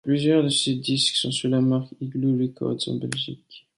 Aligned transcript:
Plusieurs 0.03 0.43
de 0.43 0.49
ses 0.49 0.73
disques 0.73 1.15
sont 1.15 1.29
sous 1.29 1.47
la 1.47 1.61
marque 1.61 1.91
igloo 2.01 2.35
records 2.35 2.87
en 2.87 2.95
Belgique. 2.95 3.67